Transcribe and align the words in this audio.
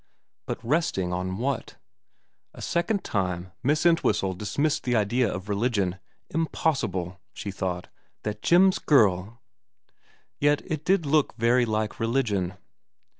But 0.47 0.57
resting 0.63 1.13
on 1.13 1.37
what? 1.37 1.75
A 2.55 2.61
second 2.63 3.03
time 3.03 3.51
Miss 3.61 3.85
Entwhistle 3.85 4.33
dismissed 4.33 4.81
the 4.83 4.95
idea 4.95 5.31
of 5.31 5.47
religion. 5.47 5.99
Impossible, 6.31 7.19
she 7.33 7.51
thought, 7.51 7.87
that 8.23 8.41
Jim's 8.41 8.79
girl, 8.79 9.39
yet 10.39 10.63
it 10.65 10.83
did 10.85 11.05
look 11.05 11.35
very 11.37 11.67
like 11.67 11.99
religion. 11.99 12.55